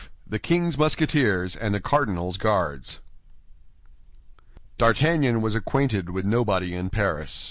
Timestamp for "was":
5.41-5.53